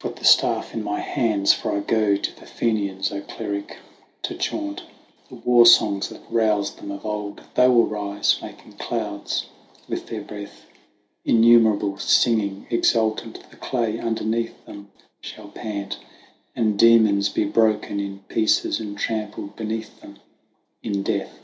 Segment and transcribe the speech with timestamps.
[0.00, 0.10] Oisin.
[0.10, 3.78] Put the staff in my hands; for I go to the Fenians, cleric,
[4.20, 4.82] to chaunt
[5.30, 9.46] The war songs that roused them of old; they will rise, making clouds
[9.88, 10.66] with their breath
[11.24, 14.90] Innumerable, singing, exultant; the clay underneath them
[15.22, 15.96] shall pant,
[16.54, 20.18] And demons be broken in pieces, and trampled beneath them
[20.82, 21.38] in death.